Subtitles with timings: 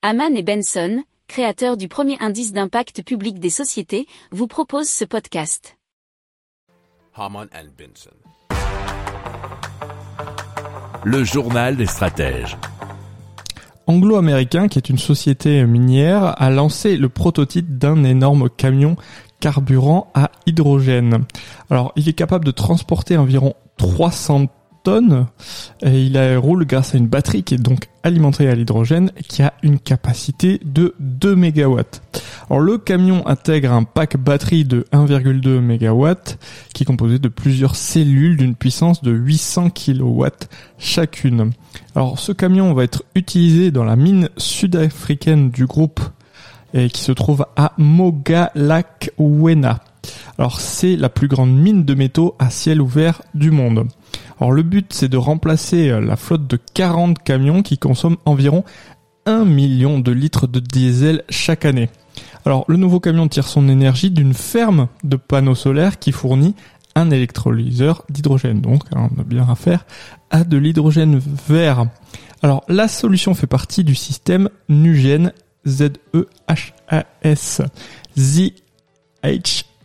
[0.00, 5.76] Haman et Benson, créateurs du premier indice d'impact public des sociétés, vous proposent ce podcast.
[7.16, 8.14] Haman and Benson.
[11.02, 12.56] Le journal des stratèges.
[13.88, 18.94] Anglo-Américain, qui est une société minière, a lancé le prototype d'un énorme camion
[19.40, 21.24] carburant à hydrogène.
[21.70, 24.46] Alors, il est capable de transporter environ 300
[25.82, 29.54] et il roule grâce à une batterie qui est donc alimentée à l'hydrogène qui a
[29.62, 31.80] une capacité de 2 MW.
[32.50, 36.14] Alors le camion intègre un pack batterie de 1,2 MW
[36.72, 40.26] qui est composé de plusieurs cellules d'une puissance de 800 kW
[40.78, 41.52] chacune.
[41.94, 46.00] Alors ce camion va être utilisé dans la mine sud-africaine du groupe
[46.72, 49.80] et qui se trouve à Mogalakwena.
[50.38, 53.88] Alors c'est la plus grande mine de métaux à ciel ouvert du monde.
[54.40, 58.64] Alors le but c'est de remplacer euh, la flotte de 40 camions qui consomment environ
[59.26, 61.90] 1 million de litres de diesel chaque année.
[62.44, 66.54] Alors le nouveau camion tire son énergie d'une ferme de panneaux solaires qui fournit
[66.94, 68.60] un électrolyseur d'hydrogène.
[68.60, 69.84] Donc hein, on a bien affaire
[70.30, 71.86] à de l'hydrogène vert.
[72.42, 75.32] Alors la solution fait partie du système NUGEN
[75.66, 77.62] Z-E-H-A-S.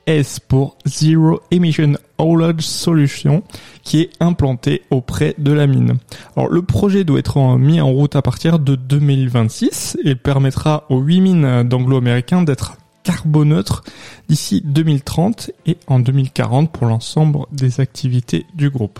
[0.08, 3.44] Z-H-S pour Zero Emission Haulage Solution
[3.84, 5.98] qui est implanté auprès de la mine.
[6.36, 11.00] Alors le projet doit être mis en route à partir de 2026 et permettra aux
[11.00, 13.84] 8 mines d'anglo-américains d'être carboneutres
[14.30, 19.00] d'ici 2030 et en 2040 pour l'ensemble des activités du groupe.